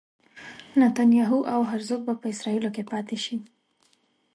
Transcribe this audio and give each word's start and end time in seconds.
نتنیاهو 0.79 1.39
او 1.53 1.61
هرزوګ 1.71 2.01
به 2.07 2.13
په 2.21 2.25
اسرائیلو 2.33 2.69
کې 2.75 2.83
پاتې 2.91 3.17
شي. 3.23 3.35